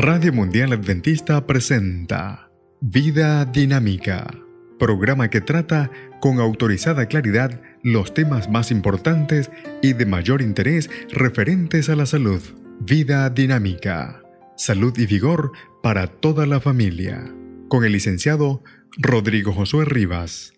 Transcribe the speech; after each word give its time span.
Radio 0.00 0.32
Mundial 0.32 0.72
Adventista 0.72 1.44
presenta 1.44 2.52
Vida 2.80 3.44
Dinámica, 3.44 4.32
programa 4.78 5.28
que 5.28 5.40
trata 5.40 5.90
con 6.20 6.38
autorizada 6.38 7.06
claridad 7.06 7.60
los 7.82 8.14
temas 8.14 8.48
más 8.48 8.70
importantes 8.70 9.50
y 9.82 9.94
de 9.94 10.06
mayor 10.06 10.40
interés 10.40 10.88
referentes 11.10 11.88
a 11.88 11.96
la 11.96 12.06
salud. 12.06 12.40
Vida 12.78 13.28
Dinámica, 13.28 14.22
salud 14.56 14.96
y 14.96 15.06
vigor 15.06 15.50
para 15.82 16.06
toda 16.06 16.46
la 16.46 16.60
familia, 16.60 17.34
con 17.66 17.84
el 17.84 17.90
licenciado 17.90 18.62
Rodrigo 18.98 19.52
Josué 19.52 19.84
Rivas. 19.84 20.52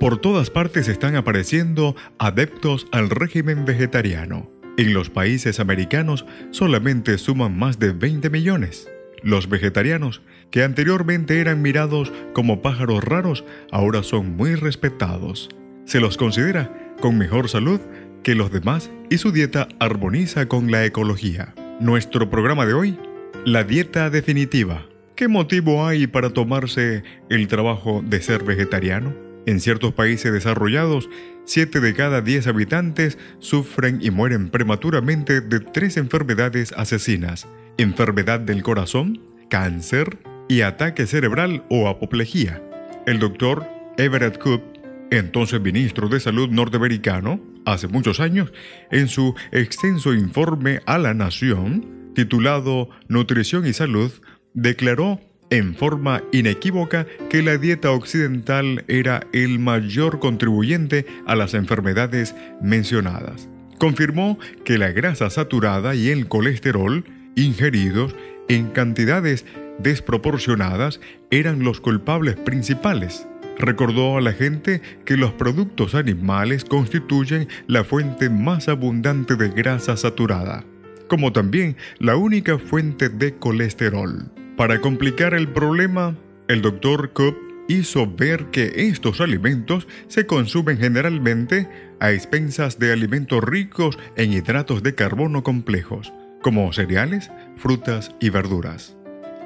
Por 0.00 0.20
todas 0.20 0.50
partes 0.50 0.88
están 0.88 1.14
apareciendo 1.14 1.94
adeptos 2.18 2.88
al 2.90 3.10
régimen 3.10 3.64
vegetariano 3.64 4.51
en 4.76 4.94
los 4.94 5.10
países 5.10 5.60
americanos 5.60 6.24
solamente 6.50 7.18
suman 7.18 7.58
más 7.58 7.78
de 7.78 7.92
20 7.92 8.30
millones. 8.30 8.88
Los 9.22 9.48
vegetarianos, 9.48 10.22
que 10.50 10.62
anteriormente 10.62 11.40
eran 11.40 11.62
mirados 11.62 12.12
como 12.32 12.62
pájaros 12.62 13.04
raros, 13.04 13.44
ahora 13.70 14.02
son 14.02 14.36
muy 14.36 14.54
respetados. 14.54 15.48
Se 15.84 16.00
los 16.00 16.16
considera 16.16 16.94
con 17.00 17.18
mejor 17.18 17.48
salud 17.48 17.80
que 18.22 18.34
los 18.34 18.50
demás 18.50 18.90
y 19.10 19.18
su 19.18 19.32
dieta 19.32 19.68
armoniza 19.78 20.46
con 20.46 20.70
la 20.70 20.84
ecología. 20.84 21.54
Nuestro 21.80 22.30
programa 22.30 22.64
de 22.66 22.74
hoy, 22.74 22.98
la 23.44 23.64
dieta 23.64 24.10
definitiva. 24.10 24.86
¿Qué 25.16 25.28
motivo 25.28 25.86
hay 25.86 26.06
para 26.06 26.30
tomarse 26.30 27.02
el 27.28 27.46
trabajo 27.48 28.02
de 28.04 28.22
ser 28.22 28.44
vegetariano? 28.44 29.31
En 29.46 29.60
ciertos 29.60 29.92
países 29.92 30.32
desarrollados, 30.32 31.08
7 31.44 31.80
de 31.80 31.94
cada 31.94 32.20
10 32.20 32.46
habitantes 32.46 33.18
sufren 33.40 33.98
y 34.00 34.10
mueren 34.10 34.50
prematuramente 34.50 35.40
de 35.40 35.58
tres 35.58 35.96
enfermedades 35.96 36.72
asesinas, 36.76 37.48
enfermedad 37.76 38.38
del 38.38 38.62
corazón, 38.62 39.20
cáncer 39.50 40.18
y 40.48 40.60
ataque 40.60 41.06
cerebral 41.06 41.64
o 41.68 41.88
apoplejía. 41.88 42.62
El 43.06 43.18
doctor 43.18 43.66
Everett 43.98 44.38
Koop, 44.38 44.62
entonces 45.10 45.60
ministro 45.60 46.08
de 46.08 46.20
Salud 46.20 46.48
norteamericano, 46.48 47.40
hace 47.64 47.88
muchos 47.88 48.20
años, 48.20 48.52
en 48.90 49.08
su 49.08 49.34
extenso 49.50 50.14
informe 50.14 50.80
a 50.86 50.98
la 50.98 51.14
Nación, 51.14 52.12
titulado 52.14 52.90
Nutrición 53.08 53.66
y 53.66 53.72
Salud, 53.72 54.12
declaró 54.54 55.20
en 55.52 55.74
forma 55.74 56.22
inequívoca 56.32 57.06
que 57.28 57.42
la 57.42 57.58
dieta 57.58 57.90
occidental 57.90 58.86
era 58.88 59.26
el 59.34 59.58
mayor 59.58 60.18
contribuyente 60.18 61.04
a 61.26 61.36
las 61.36 61.52
enfermedades 61.52 62.34
mencionadas. 62.62 63.50
Confirmó 63.78 64.38
que 64.64 64.78
la 64.78 64.92
grasa 64.92 65.28
saturada 65.28 65.94
y 65.94 66.08
el 66.08 66.26
colesterol, 66.26 67.04
ingeridos 67.36 68.16
en 68.48 68.70
cantidades 68.70 69.44
desproporcionadas, 69.78 71.00
eran 71.30 71.62
los 71.62 71.82
culpables 71.82 72.36
principales. 72.36 73.28
Recordó 73.58 74.16
a 74.16 74.22
la 74.22 74.32
gente 74.32 74.80
que 75.04 75.18
los 75.18 75.34
productos 75.34 75.94
animales 75.94 76.64
constituyen 76.64 77.46
la 77.66 77.84
fuente 77.84 78.30
más 78.30 78.68
abundante 78.68 79.36
de 79.36 79.50
grasa 79.50 79.98
saturada, 79.98 80.64
como 81.08 81.30
también 81.30 81.76
la 81.98 82.16
única 82.16 82.58
fuente 82.58 83.10
de 83.10 83.34
colesterol. 83.34 84.30
Para 84.56 84.80
complicar 84.80 85.32
el 85.34 85.48
problema, 85.48 86.16
el 86.46 86.60
Dr. 86.60 87.12
Coop 87.12 87.36
hizo 87.68 88.06
ver 88.06 88.46
que 88.50 88.72
estos 88.88 89.20
alimentos 89.20 89.88
se 90.08 90.26
consumen 90.26 90.76
generalmente 90.76 91.68
a 92.00 92.12
expensas 92.12 92.78
de 92.78 92.92
alimentos 92.92 93.42
ricos 93.42 93.98
en 94.16 94.32
hidratos 94.32 94.82
de 94.82 94.94
carbono 94.94 95.42
complejos, 95.42 96.12
como 96.42 96.70
cereales, 96.72 97.30
frutas 97.56 98.14
y 98.20 98.28
verduras. 98.28 98.96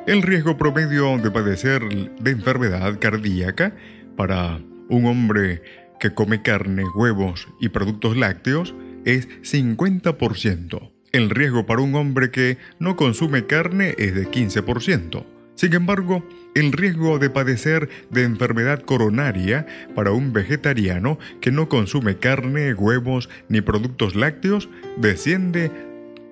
El 0.09 0.23
riesgo 0.23 0.57
promedio 0.57 1.19
de 1.19 1.31
padecer 1.31 1.83
de 2.21 2.31
enfermedad 2.31 2.99
cardíaca 2.99 3.77
para 4.17 4.61
un 4.89 5.07
hombre 5.07 5.63
que 6.01 6.15
come 6.15 6.43
carne, 6.43 6.85
huevos 6.97 7.49
y 7.61 7.69
productos 7.69 8.17
lácteos 8.17 8.75
es 9.05 9.29
50%. 9.43 10.96
El 11.17 11.31
riesgo 11.31 11.65
para 11.65 11.81
un 11.81 11.95
hombre 11.95 12.31
que 12.31 12.59
no 12.79 12.95
consume 12.95 13.47
carne 13.47 13.95
es 13.97 14.15
de 14.15 14.31
15%. 14.31 15.25
Sin 15.55 15.73
embargo, 15.73 16.23
el 16.55 16.73
riesgo 16.73 17.19
de 17.19 17.31
padecer 17.31 17.89
de 18.11 18.25
enfermedad 18.25 18.83
coronaria 18.83 19.67
para 19.95 20.13
un 20.13 20.35
vegetariano 20.35 21.19
que 21.41 21.51
no 21.51 21.71
consume 21.71 22.19
carne, 22.19 22.75
huevos 22.75 23.31
ni 23.49 23.63
productos 23.63 24.15
lácteos 24.15 24.69
desciende 24.99 25.71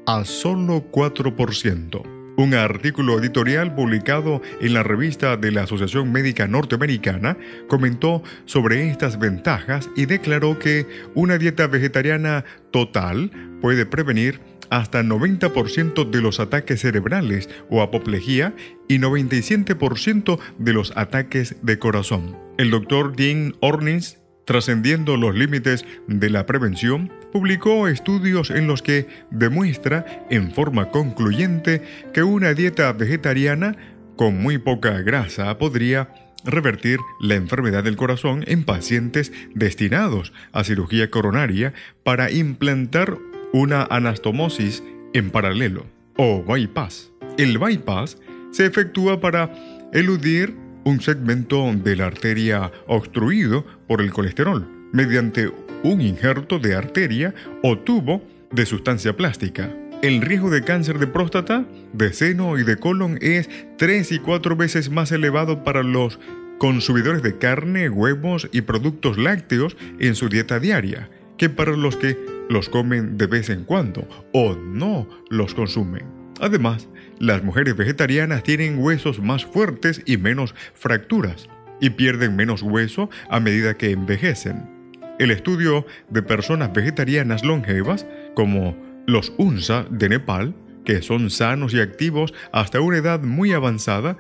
a 0.05 0.27
solo 0.27 0.85
4%. 0.93 2.03
Un 2.37 2.53
artículo 2.53 3.19
editorial 3.19 3.75
publicado 3.75 4.43
en 4.61 4.75
la 4.75 4.83
revista 4.83 5.39
de 5.39 5.51
la 5.51 5.63
Asociación 5.63 6.13
Médica 6.13 6.47
Norteamericana 6.47 7.39
comentó 7.69 8.23
sobre 8.45 8.91
estas 8.91 9.19
ventajas 9.21 9.89
y 9.97 10.05
declaró 10.07 10.59
que 10.59 10.87
una 11.15 11.39
dieta 11.39 11.69
vegetariana 11.69 12.45
total 12.73 13.31
puede 13.63 13.87
prevenir 13.87 14.41
hasta 14.71 15.03
90% 15.03 16.11
de 16.11 16.21
los 16.21 16.41
ataques 16.41 16.81
cerebrales 16.81 17.49
o 17.71 17.83
apoplejía 17.83 18.55
y 18.89 18.99
97% 18.99 20.39
de 20.59 20.73
los 20.73 20.97
ataques 20.97 21.57
de 21.63 21.79
corazón. 21.79 22.37
El 22.59 22.71
doctor 22.71 23.17
Dean 23.17 23.55
Ornins, 23.61 24.19
trascendiendo 24.45 25.17
los 25.17 25.35
límites 25.35 25.85
de 26.07 26.31
la 26.31 26.47
prevención, 26.47 27.13
publicó 27.33 27.89
estudios 27.89 28.51
en 28.51 28.67
los 28.67 28.83
que 28.83 29.07
demuestra 29.31 30.27
en 30.31 30.53
forma 30.53 30.91
concluyente 30.91 31.83
que 32.13 32.23
una 32.23 32.55
dieta 32.55 32.93
vegetariana 32.93 33.77
con 34.17 34.41
muy 34.41 34.59
poca 34.59 35.01
grasa 35.01 35.59
podría 35.59 36.11
revertir 36.45 37.01
la 37.21 37.35
enfermedad 37.35 37.83
del 37.85 37.97
corazón 37.97 38.45
en 38.47 38.65
pacientes 38.65 39.33
destinados 39.55 40.33
a 40.53 40.63
cirugía 40.63 41.11
coronaria 41.11 41.73
para 42.03 42.31
implantar 42.31 43.19
una 43.55 43.85
anastomosis 43.85 44.83
en 45.13 45.31
paralelo 45.31 45.87
o 46.17 46.43
bypass. 46.43 47.13
El 47.39 47.59
bypass 47.59 48.19
se 48.51 48.67
efectúa 48.67 49.21
para 49.21 49.55
eludir 49.93 50.57
un 50.83 51.01
segmento 51.01 51.73
de 51.73 51.95
la 51.95 52.07
arteria 52.07 52.73
obstruido 52.89 53.65
por 53.87 54.01
el 54.01 54.13
colesterol 54.13 54.69
mediante 54.93 55.53
un 55.85 56.01
injerto 56.01 56.59
de 56.59 56.75
arteria 56.75 57.33
o 57.63 57.79
tubo 57.79 58.25
de 58.51 58.67
sustancia 58.67 59.17
plástica. 59.17 59.71
El 60.03 60.21
riesgo 60.21 60.51
de 60.51 60.65
cáncer 60.65 60.99
de 60.99 61.07
próstata, 61.07 61.65
de 61.93 62.13
seno 62.13 62.59
y 62.59 62.65
de 62.65 62.77
colon 62.77 63.19
es 63.23 63.49
tres 63.79 64.11
y 64.11 64.19
cuatro 64.19 64.57
veces 64.57 64.91
más 64.91 65.13
elevado 65.13 65.63
para 65.63 65.85
los 65.85 66.19
consumidores 66.59 67.23
de 67.23 67.39
carne, 67.39 67.89
huevos 67.89 68.49
y 68.51 68.63
productos 68.63 69.17
lácteos 69.17 69.77
en 70.01 70.17
su 70.17 70.29
dieta 70.29 70.59
diaria 70.59 71.09
que 71.37 71.49
para 71.49 71.73
los 71.73 71.97
que 71.97 72.34
los 72.49 72.69
comen 72.69 73.17
de 73.17 73.27
vez 73.27 73.51
en 73.51 73.65
cuando 73.65 74.07
o 74.33 74.55
no 74.55 75.09
los 75.31 75.55
consumen. 75.55 76.05
Además, 76.41 76.89
las 77.19 77.43
mujeres 77.43 77.77
vegetarianas 77.77 78.43
tienen 78.43 78.79
huesos 78.79 79.21
más 79.21 79.45
fuertes 79.45 80.03
y 80.05 80.17
menos 80.17 80.55
fracturas 80.75 81.49
y 81.81 81.91
pierden 81.91 82.37
menos 82.37 82.63
hueso 82.63 83.11
a 83.31 83.41
medida 83.41 83.77
que 83.77 83.91
envejecen. 83.91 84.71
El 85.19 85.31
estudio 85.31 85.87
de 86.11 86.23
personas 86.23 86.73
vegetarianas 86.73 87.45
longevas, 87.45 88.07
como 88.35 88.77
los 89.07 89.33
UNSA 89.39 89.87
de 89.91 90.09
Nepal, 90.09 90.55
que 90.85 91.03
son 91.03 91.31
sanos 91.31 91.73
y 91.73 91.81
activos 91.81 92.35
hasta 92.53 92.81
una 92.81 92.99
edad 92.99 93.23
muy 93.23 93.53
avanzada, 93.53 94.17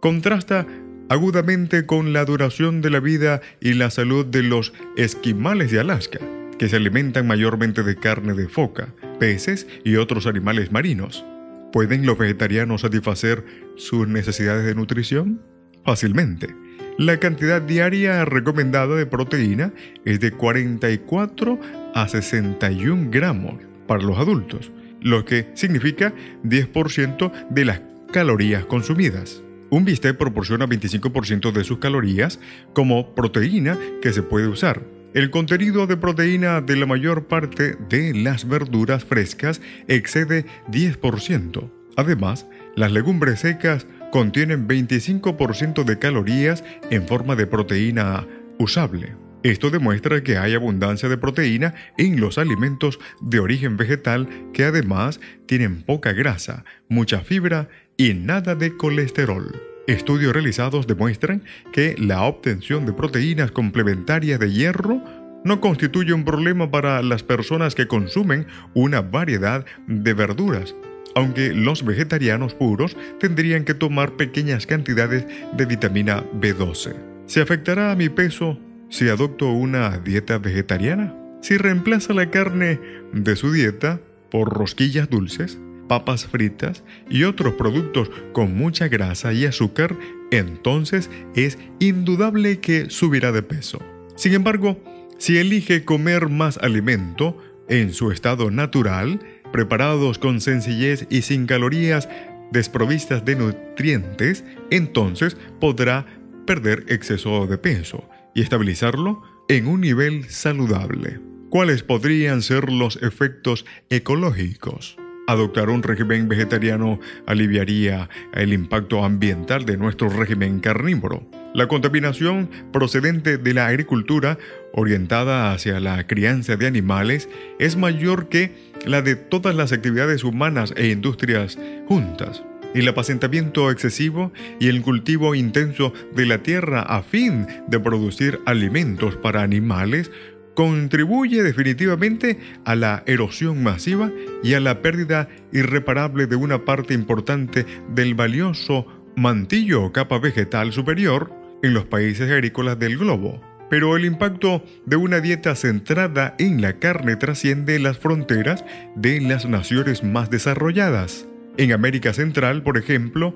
contrasta 0.00 0.66
agudamente 1.08 1.86
con 1.86 2.12
la 2.12 2.24
duración 2.24 2.82
de 2.82 2.90
la 2.90 3.00
vida 3.00 3.40
y 3.60 3.72
la 3.74 3.90
salud 3.90 4.26
de 4.26 4.42
los 4.42 4.72
esquimales 4.96 5.70
de 5.70 5.80
Alaska 5.80 6.20
que 6.58 6.68
se 6.68 6.76
alimentan 6.76 7.26
mayormente 7.26 7.82
de 7.82 7.96
carne 7.96 8.34
de 8.34 8.48
foca, 8.48 8.94
peces 9.18 9.66
y 9.84 9.96
otros 9.96 10.26
animales 10.26 10.72
marinos. 10.72 11.24
¿Pueden 11.72 12.06
los 12.06 12.16
vegetarianos 12.18 12.82
satisfacer 12.82 13.44
sus 13.76 14.06
necesidades 14.06 14.64
de 14.64 14.74
nutrición? 14.74 15.42
Fácilmente. 15.84 16.54
La 16.96 17.18
cantidad 17.18 17.60
diaria 17.60 18.24
recomendada 18.24 18.94
de 18.94 19.06
proteína 19.06 19.72
es 20.04 20.20
de 20.20 20.30
44 20.30 21.58
a 21.94 22.06
61 22.06 23.08
gramos 23.10 23.56
para 23.88 24.04
los 24.04 24.16
adultos, 24.18 24.70
lo 25.00 25.24
que 25.24 25.50
significa 25.54 26.14
10% 26.44 27.32
de 27.50 27.64
las 27.64 27.80
calorías 28.12 28.64
consumidas. 28.66 29.42
Un 29.70 29.84
bistec 29.84 30.16
proporciona 30.16 30.68
25% 30.68 31.50
de 31.50 31.64
sus 31.64 31.78
calorías 31.78 32.38
como 32.74 33.16
proteína 33.16 33.76
que 34.00 34.12
se 34.12 34.22
puede 34.22 34.46
usar, 34.46 34.82
el 35.14 35.30
contenido 35.30 35.86
de 35.86 35.96
proteína 35.96 36.60
de 36.60 36.76
la 36.76 36.86
mayor 36.86 37.28
parte 37.28 37.76
de 37.88 38.12
las 38.14 38.48
verduras 38.48 39.04
frescas 39.04 39.60
excede 39.86 40.44
10%. 40.68 41.70
Además, 41.96 42.46
las 42.74 42.90
legumbres 42.90 43.40
secas 43.40 43.86
contienen 44.10 44.66
25% 44.66 45.84
de 45.84 45.98
calorías 46.00 46.64
en 46.90 47.06
forma 47.06 47.36
de 47.36 47.46
proteína 47.46 48.26
usable. 48.58 49.16
Esto 49.44 49.70
demuestra 49.70 50.22
que 50.24 50.36
hay 50.38 50.54
abundancia 50.54 51.08
de 51.08 51.18
proteína 51.18 51.74
en 51.96 52.20
los 52.20 52.38
alimentos 52.38 52.98
de 53.20 53.38
origen 53.38 53.76
vegetal 53.76 54.28
que 54.52 54.64
además 54.64 55.20
tienen 55.46 55.82
poca 55.82 56.12
grasa, 56.12 56.64
mucha 56.88 57.20
fibra 57.20 57.68
y 57.96 58.14
nada 58.14 58.54
de 58.56 58.76
colesterol. 58.76 59.73
Estudios 59.86 60.32
realizados 60.32 60.86
demuestran 60.86 61.42
que 61.72 61.94
la 61.98 62.22
obtención 62.22 62.86
de 62.86 62.94
proteínas 62.94 63.50
complementarias 63.50 64.40
de 64.40 64.50
hierro 64.50 65.02
no 65.44 65.60
constituye 65.60 66.14
un 66.14 66.24
problema 66.24 66.70
para 66.70 67.02
las 67.02 67.22
personas 67.22 67.74
que 67.74 67.86
consumen 67.86 68.46
una 68.72 69.02
variedad 69.02 69.66
de 69.86 70.14
verduras, 70.14 70.74
aunque 71.14 71.52
los 71.52 71.84
vegetarianos 71.84 72.54
puros 72.54 72.96
tendrían 73.20 73.64
que 73.64 73.74
tomar 73.74 74.12
pequeñas 74.12 74.66
cantidades 74.66 75.26
de 75.54 75.66
vitamina 75.66 76.24
B12. 76.40 76.94
¿Se 77.26 77.42
afectará 77.42 77.92
a 77.92 77.96
mi 77.96 78.08
peso 78.08 78.58
si 78.88 79.10
adopto 79.10 79.50
una 79.50 79.98
dieta 79.98 80.38
vegetariana? 80.38 81.14
Si 81.42 81.58
reemplaza 81.58 82.14
la 82.14 82.30
carne 82.30 82.80
de 83.12 83.36
su 83.36 83.52
dieta 83.52 84.00
por 84.30 84.48
rosquillas 84.48 85.10
dulces, 85.10 85.58
papas 85.88 86.26
fritas 86.26 86.84
y 87.08 87.24
otros 87.24 87.54
productos 87.54 88.10
con 88.32 88.54
mucha 88.56 88.88
grasa 88.88 89.32
y 89.32 89.46
azúcar, 89.46 89.96
entonces 90.30 91.10
es 91.34 91.58
indudable 91.78 92.60
que 92.60 92.90
subirá 92.90 93.32
de 93.32 93.42
peso. 93.42 93.80
Sin 94.16 94.34
embargo, 94.34 94.82
si 95.18 95.38
elige 95.38 95.84
comer 95.84 96.28
más 96.28 96.58
alimento 96.58 97.36
en 97.68 97.92
su 97.92 98.10
estado 98.10 98.50
natural, 98.50 99.20
preparados 99.52 100.18
con 100.18 100.40
sencillez 100.40 101.06
y 101.10 101.22
sin 101.22 101.46
calorías 101.46 102.08
desprovistas 102.50 103.24
de 103.24 103.36
nutrientes, 103.36 104.44
entonces 104.70 105.36
podrá 105.60 106.06
perder 106.46 106.84
exceso 106.88 107.46
de 107.46 107.58
peso 107.58 108.08
y 108.34 108.42
estabilizarlo 108.42 109.22
en 109.48 109.66
un 109.66 109.80
nivel 109.80 110.24
saludable. 110.30 111.20
¿Cuáles 111.50 111.82
podrían 111.82 112.42
ser 112.42 112.70
los 112.70 112.96
efectos 113.02 113.64
ecológicos? 113.88 114.96
Adoptar 115.26 115.70
un 115.70 115.82
régimen 115.82 116.28
vegetariano 116.28 117.00
aliviaría 117.26 118.10
el 118.34 118.52
impacto 118.52 119.04
ambiental 119.04 119.64
de 119.64 119.78
nuestro 119.78 120.10
régimen 120.10 120.60
carnívoro. 120.60 121.26
La 121.54 121.66
contaminación 121.66 122.50
procedente 122.72 123.38
de 123.38 123.54
la 123.54 123.68
agricultura 123.68 124.38
orientada 124.72 125.52
hacia 125.52 125.80
la 125.80 126.06
crianza 126.06 126.56
de 126.56 126.66
animales 126.66 127.30
es 127.58 127.76
mayor 127.76 128.28
que 128.28 128.52
la 128.84 129.00
de 129.00 129.16
todas 129.16 129.54
las 129.54 129.72
actividades 129.72 130.24
humanas 130.24 130.74
e 130.76 130.88
industrias 130.88 131.58
juntas. 131.88 132.42
El 132.74 132.88
apacentamiento 132.88 133.70
excesivo 133.70 134.32
y 134.58 134.66
el 134.66 134.82
cultivo 134.82 135.36
intenso 135.36 135.92
de 136.14 136.26
la 136.26 136.38
tierra 136.38 136.82
a 136.82 137.02
fin 137.02 137.46
de 137.68 137.78
producir 137.78 138.40
alimentos 138.46 139.16
para 139.16 139.42
animales 139.42 140.10
contribuye 140.54 141.42
definitivamente 141.42 142.38
a 142.64 142.74
la 142.74 143.02
erosión 143.06 143.62
masiva 143.62 144.10
y 144.42 144.54
a 144.54 144.60
la 144.60 144.82
pérdida 144.82 145.28
irreparable 145.52 146.26
de 146.26 146.36
una 146.36 146.64
parte 146.64 146.94
importante 146.94 147.66
del 147.94 148.14
valioso 148.14 148.86
mantillo 149.16 149.84
o 149.84 149.92
capa 149.92 150.18
vegetal 150.18 150.72
superior 150.72 151.32
en 151.62 151.74
los 151.74 151.86
países 151.86 152.30
agrícolas 152.30 152.78
del 152.78 152.98
globo. 152.98 153.40
Pero 153.70 153.96
el 153.96 154.04
impacto 154.04 154.62
de 154.86 154.96
una 154.96 155.20
dieta 155.20 155.54
centrada 155.54 156.34
en 156.38 156.60
la 156.60 156.74
carne 156.78 157.16
trasciende 157.16 157.78
las 157.78 157.98
fronteras 157.98 158.64
de 158.94 159.20
las 159.20 159.46
naciones 159.46 160.04
más 160.04 160.30
desarrolladas. 160.30 161.26
En 161.56 161.72
América 161.72 162.12
Central, 162.12 162.62
por 162.62 162.76
ejemplo, 162.76 163.34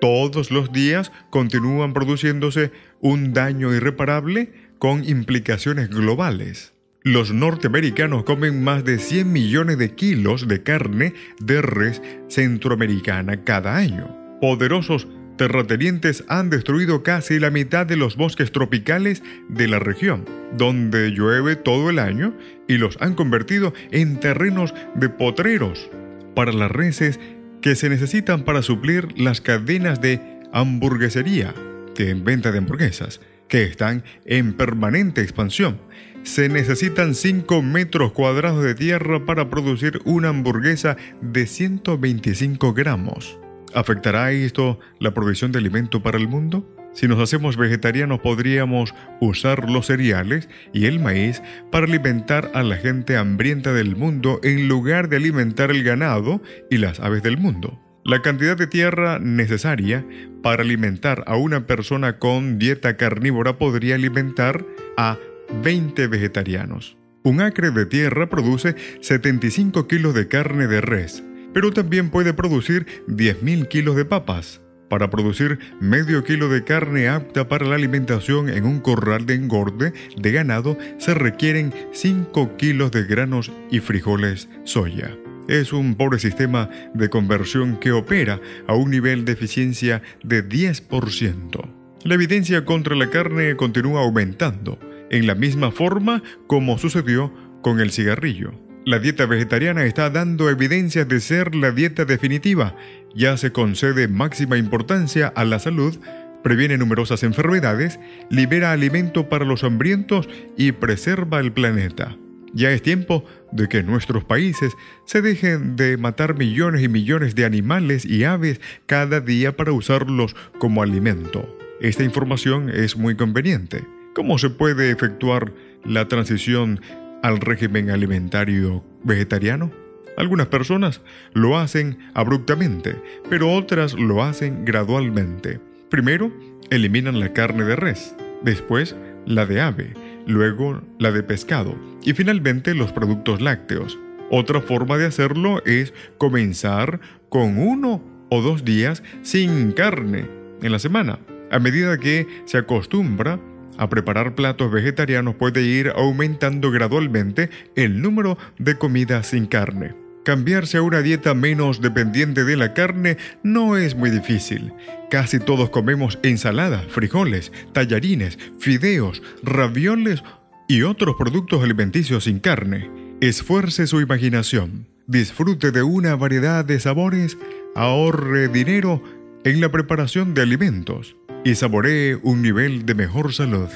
todos 0.00 0.50
los 0.50 0.72
días 0.72 1.12
continúan 1.30 1.92
produciéndose 1.92 2.72
un 3.00 3.32
daño 3.32 3.74
irreparable 3.74 4.52
con 4.78 5.04
implicaciones 5.08 5.88
globales. 5.88 6.72
Los 7.02 7.32
norteamericanos 7.32 8.24
comen 8.24 8.62
más 8.62 8.84
de 8.84 8.98
100 8.98 9.32
millones 9.32 9.78
de 9.78 9.94
kilos 9.94 10.48
de 10.48 10.62
carne 10.62 11.14
de 11.40 11.62
res 11.62 12.02
centroamericana 12.28 13.44
cada 13.44 13.76
año. 13.76 14.16
Poderosos 14.40 15.08
terratenientes 15.36 16.24
han 16.28 16.50
destruido 16.50 17.02
casi 17.02 17.38
la 17.38 17.50
mitad 17.50 17.86
de 17.86 17.96
los 17.96 18.16
bosques 18.16 18.52
tropicales 18.52 19.22
de 19.48 19.68
la 19.68 19.78
región, 19.78 20.24
donde 20.56 21.12
llueve 21.12 21.56
todo 21.56 21.88
el 21.90 21.98
año, 21.98 22.36
y 22.66 22.76
los 22.76 23.00
han 23.00 23.14
convertido 23.14 23.72
en 23.90 24.20
terrenos 24.20 24.74
de 24.94 25.08
potreros 25.08 25.88
para 26.34 26.52
las 26.52 26.70
reses 26.70 27.18
que 27.62 27.74
se 27.74 27.88
necesitan 27.88 28.44
para 28.44 28.62
suplir 28.62 29.18
las 29.18 29.40
cadenas 29.40 30.00
de 30.00 30.20
hamburguesería, 30.52 31.54
que 31.94 32.10
en 32.10 32.24
venta 32.24 32.52
de 32.52 32.58
hamburguesas, 32.58 33.20
que 33.48 33.62
están 33.64 34.04
en 34.24 34.52
permanente 34.52 35.22
expansión. 35.22 35.80
Se 36.22 36.48
necesitan 36.48 37.14
5 37.14 37.62
metros 37.62 38.12
cuadrados 38.12 38.62
de 38.62 38.74
tierra 38.74 39.24
para 39.24 39.48
producir 39.48 40.00
una 40.04 40.28
hamburguesa 40.28 40.96
de 41.22 41.46
125 41.46 42.74
gramos. 42.74 43.38
¿Afectará 43.74 44.32
esto 44.32 44.78
la 44.98 45.12
provisión 45.12 45.52
de 45.52 45.58
alimento 45.58 46.02
para 46.02 46.18
el 46.18 46.28
mundo? 46.28 46.66
Si 46.92 47.06
nos 47.06 47.20
hacemos 47.20 47.56
vegetarianos 47.56 48.20
podríamos 48.20 48.94
usar 49.20 49.70
los 49.70 49.86
cereales 49.86 50.48
y 50.72 50.86
el 50.86 50.98
maíz 50.98 51.42
para 51.70 51.86
alimentar 51.86 52.50
a 52.54 52.62
la 52.62 52.76
gente 52.76 53.16
hambrienta 53.16 53.72
del 53.72 53.94
mundo 53.94 54.40
en 54.42 54.68
lugar 54.68 55.08
de 55.08 55.16
alimentar 55.16 55.70
el 55.70 55.84
ganado 55.84 56.42
y 56.70 56.78
las 56.78 56.98
aves 57.00 57.22
del 57.22 57.38
mundo. 57.38 57.78
La 58.08 58.22
cantidad 58.22 58.56
de 58.56 58.66
tierra 58.66 59.18
necesaria 59.18 60.02
para 60.42 60.62
alimentar 60.62 61.24
a 61.26 61.36
una 61.36 61.66
persona 61.66 62.18
con 62.18 62.58
dieta 62.58 62.96
carnívora 62.96 63.58
podría 63.58 63.96
alimentar 63.96 64.64
a 64.96 65.18
20 65.62 66.06
vegetarianos. 66.06 66.96
Un 67.22 67.42
acre 67.42 67.70
de 67.70 67.84
tierra 67.84 68.30
produce 68.30 68.76
75 69.02 69.86
kilos 69.86 70.14
de 70.14 70.26
carne 70.26 70.68
de 70.68 70.80
res, 70.80 71.22
pero 71.52 71.70
también 71.70 72.08
puede 72.08 72.32
producir 72.32 72.86
10.000 73.08 73.68
kilos 73.68 73.94
de 73.94 74.06
papas. 74.06 74.62
Para 74.88 75.10
producir 75.10 75.58
medio 75.78 76.24
kilo 76.24 76.48
de 76.48 76.64
carne 76.64 77.08
apta 77.08 77.46
para 77.46 77.66
la 77.66 77.74
alimentación 77.74 78.48
en 78.48 78.64
un 78.64 78.80
corral 78.80 79.26
de 79.26 79.34
engorde 79.34 79.92
de 80.16 80.32
ganado 80.32 80.78
se 80.96 81.12
requieren 81.12 81.74
5 81.92 82.56
kilos 82.56 82.90
de 82.90 83.04
granos 83.04 83.52
y 83.70 83.80
frijoles 83.80 84.48
soya. 84.64 85.14
Es 85.48 85.72
un 85.72 85.94
pobre 85.94 86.18
sistema 86.18 86.68
de 86.92 87.08
conversión 87.08 87.78
que 87.78 87.92
opera 87.92 88.38
a 88.66 88.74
un 88.74 88.90
nivel 88.90 89.24
de 89.24 89.32
eficiencia 89.32 90.02
de 90.22 90.46
10%. 90.46 91.74
La 92.04 92.14
evidencia 92.14 92.66
contra 92.66 92.94
la 92.94 93.08
carne 93.08 93.56
continúa 93.56 94.02
aumentando, 94.02 94.78
en 95.10 95.26
la 95.26 95.34
misma 95.34 95.70
forma 95.70 96.22
como 96.46 96.76
sucedió 96.76 97.32
con 97.62 97.80
el 97.80 97.90
cigarrillo. 97.90 98.52
La 98.84 98.98
dieta 98.98 99.24
vegetariana 99.24 99.84
está 99.84 100.10
dando 100.10 100.50
evidencias 100.50 101.08
de 101.08 101.20
ser 101.20 101.54
la 101.54 101.72
dieta 101.72 102.04
definitiva. 102.04 102.76
Ya 103.14 103.36
se 103.38 103.50
concede 103.50 104.06
máxima 104.06 104.58
importancia 104.58 105.28
a 105.28 105.46
la 105.46 105.58
salud, 105.58 105.98
previene 106.42 106.76
numerosas 106.76 107.22
enfermedades, 107.22 107.98
libera 108.30 108.72
alimento 108.72 109.28
para 109.30 109.46
los 109.46 109.64
hambrientos 109.64 110.28
y 110.58 110.72
preserva 110.72 111.40
el 111.40 111.52
planeta. 111.52 112.16
Ya 112.54 112.70
es 112.70 112.82
tiempo 112.82 113.24
de 113.52 113.68
que 113.68 113.82
nuestros 113.82 114.24
países 114.24 114.72
se 115.04 115.22
dejen 115.22 115.76
de 115.76 115.96
matar 115.96 116.36
millones 116.36 116.82
y 116.82 116.88
millones 116.88 117.34
de 117.34 117.44
animales 117.44 118.04
y 118.04 118.24
aves 118.24 118.60
cada 118.86 119.20
día 119.20 119.56
para 119.56 119.72
usarlos 119.72 120.34
como 120.58 120.82
alimento. 120.82 121.58
Esta 121.80 122.04
información 122.04 122.70
es 122.70 122.96
muy 122.96 123.16
conveniente. 123.16 123.84
¿Cómo 124.14 124.38
se 124.38 124.50
puede 124.50 124.90
efectuar 124.90 125.52
la 125.84 126.08
transición 126.08 126.80
al 127.22 127.40
régimen 127.40 127.90
alimentario 127.90 128.84
vegetariano? 129.04 129.70
Algunas 130.16 130.48
personas 130.48 131.00
lo 131.34 131.56
hacen 131.56 131.98
abruptamente, 132.14 132.96
pero 133.30 133.52
otras 133.52 133.94
lo 133.94 134.24
hacen 134.24 134.64
gradualmente. 134.64 135.60
Primero, 135.90 136.32
eliminan 136.70 137.20
la 137.20 137.32
carne 137.32 137.62
de 137.62 137.76
res, 137.76 138.16
después 138.42 138.96
la 139.26 139.46
de 139.46 139.60
ave, 139.60 139.94
luego 140.28 140.82
la 140.98 141.10
de 141.10 141.24
pescado 141.24 141.74
y 142.04 142.12
finalmente 142.12 142.74
los 142.74 142.92
productos 142.92 143.40
lácteos. 143.40 143.98
Otra 144.30 144.60
forma 144.60 144.98
de 144.98 145.06
hacerlo 145.06 145.64
es 145.64 145.94
comenzar 146.18 147.00
con 147.30 147.58
uno 147.58 148.02
o 148.28 148.42
dos 148.42 148.64
días 148.64 149.02
sin 149.22 149.72
carne 149.72 150.28
en 150.62 150.70
la 150.70 150.78
semana. 150.78 151.18
A 151.50 151.58
medida 151.58 151.98
que 151.98 152.26
se 152.44 152.58
acostumbra 152.58 153.40
a 153.78 153.88
preparar 153.88 154.34
platos 154.34 154.70
vegetarianos 154.70 155.36
puede 155.36 155.62
ir 155.62 155.92
aumentando 155.96 156.70
gradualmente 156.70 157.48
el 157.74 158.02
número 158.02 158.36
de 158.58 158.76
comidas 158.76 159.28
sin 159.28 159.46
carne. 159.46 160.07
Cambiarse 160.28 160.76
a 160.76 160.82
una 160.82 161.00
dieta 161.00 161.32
menos 161.32 161.80
dependiente 161.80 162.44
de 162.44 162.54
la 162.58 162.74
carne 162.74 163.16
no 163.42 163.78
es 163.78 163.94
muy 163.94 164.10
difícil. 164.10 164.74
Casi 165.08 165.38
todos 165.38 165.70
comemos 165.70 166.18
ensalada, 166.22 166.84
frijoles, 166.90 167.50
tallarines, 167.72 168.38
fideos, 168.58 169.22
ravioles 169.42 170.22
y 170.68 170.82
otros 170.82 171.16
productos 171.16 171.64
alimenticios 171.64 172.24
sin 172.24 172.40
carne. 172.40 172.90
Esfuerce 173.22 173.86
su 173.86 174.02
imaginación, 174.02 174.86
disfrute 175.06 175.70
de 175.70 175.82
una 175.82 176.14
variedad 176.14 176.62
de 176.62 176.78
sabores, 176.78 177.38
ahorre 177.74 178.48
dinero 178.48 179.02
en 179.44 179.62
la 179.62 179.72
preparación 179.72 180.34
de 180.34 180.42
alimentos 180.42 181.16
y 181.42 181.54
saboree 181.54 182.16
un 182.22 182.42
nivel 182.42 182.84
de 182.84 182.94
mejor 182.94 183.32
salud. 183.32 183.70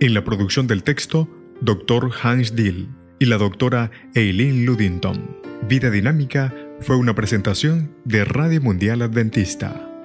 En 0.00 0.12
la 0.12 0.22
producción 0.24 0.66
del 0.66 0.82
texto, 0.82 1.26
Dr. 1.62 2.10
Hans 2.22 2.54
Dill 2.54 2.86
y 3.18 3.26
la 3.26 3.38
doctora 3.38 3.90
Eileen 4.14 4.66
Ludington. 4.66 5.36
Vida 5.68 5.90
Dinámica 5.90 6.54
fue 6.80 6.96
una 6.96 7.14
presentación 7.14 7.94
de 8.04 8.24
Radio 8.24 8.60
Mundial 8.60 9.02
Adventista 9.02 9.95